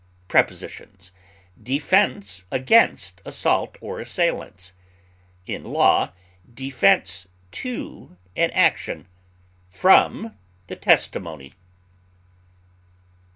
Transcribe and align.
Prepositions: 0.27 1.11
Defense 1.61 2.45
against 2.49 3.21
assault 3.23 3.77
or 3.81 3.99
assailants; 3.99 4.73
in 5.45 5.63
law, 5.63 6.11
defense 6.51 7.27
to 7.51 8.17
an 8.35 8.49
action, 8.49 9.07
from 9.67 10.35
the 10.65 10.75
testimony. 10.75 11.53